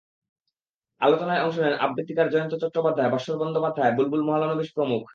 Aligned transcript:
আলোচনায় 1.01 1.43
অংশ 1.45 1.57
নেন 1.59 1.75
আবৃত্তিকার 1.79 2.27
জয়ন্ত 2.29 2.53
চট্টোপাধ্যায়, 2.55 3.09
ভাস্বর 3.09 3.35
বন্দ্যোপাধ্যায়, 3.37 3.91
বুলবুল 3.97 4.21
মহলানবিশ 4.27 4.69
প্রমুখ। 4.73 5.03